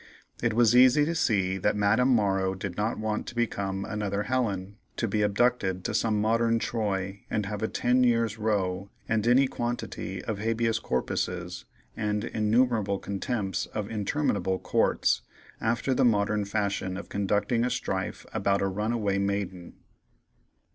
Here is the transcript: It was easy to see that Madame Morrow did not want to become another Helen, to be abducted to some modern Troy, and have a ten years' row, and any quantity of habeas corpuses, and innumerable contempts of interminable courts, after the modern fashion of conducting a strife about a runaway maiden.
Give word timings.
It 0.41 0.55
was 0.55 0.75
easy 0.75 1.05
to 1.05 1.13
see 1.13 1.59
that 1.59 1.75
Madame 1.75 2.07
Morrow 2.09 2.55
did 2.55 2.75
not 2.75 2.97
want 2.97 3.27
to 3.27 3.35
become 3.35 3.85
another 3.85 4.23
Helen, 4.23 4.77
to 4.97 5.07
be 5.07 5.21
abducted 5.21 5.83
to 5.85 5.93
some 5.93 6.19
modern 6.19 6.57
Troy, 6.57 7.19
and 7.29 7.45
have 7.45 7.61
a 7.61 7.67
ten 7.67 8.03
years' 8.03 8.39
row, 8.39 8.89
and 9.07 9.27
any 9.27 9.45
quantity 9.47 10.19
of 10.25 10.39
habeas 10.39 10.79
corpuses, 10.79 11.65
and 11.95 12.23
innumerable 12.23 12.97
contempts 12.97 13.67
of 13.67 13.91
interminable 13.91 14.57
courts, 14.57 15.21
after 15.59 15.93
the 15.93 16.03
modern 16.03 16.45
fashion 16.45 16.97
of 16.97 17.07
conducting 17.09 17.63
a 17.63 17.69
strife 17.69 18.25
about 18.33 18.63
a 18.63 18.67
runaway 18.67 19.19
maiden. 19.19 19.73